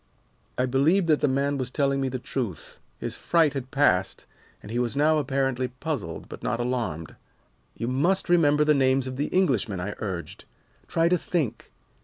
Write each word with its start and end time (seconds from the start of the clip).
"I 0.57 0.65
believed 0.65 1.05
that 1.09 1.21
the 1.21 1.27
man 1.27 1.59
was 1.59 1.69
telling 1.69 2.01
me 2.01 2.09
the 2.09 2.17
truth. 2.17 2.79
His 2.97 3.15
fright 3.15 3.53
had 3.53 3.69
passed, 3.69 4.25
and 4.63 4.71
he 4.71 4.79
was 4.79 4.97
now 4.97 5.19
apparently 5.19 5.67
puzzled, 5.67 6.27
but 6.27 6.41
not 6.41 6.59
alarmed. 6.59 7.13
"'You 7.75 7.87
must 7.87 8.27
remember 8.27 8.63
the 8.65 8.73
names 8.73 9.05
of 9.05 9.17
the 9.17 9.31
Englishmen,' 9.31 9.79
I 9.79 9.93
urged. 9.99 10.45
'Try 10.87 11.07
to 11.07 11.19
think. 11.19 11.69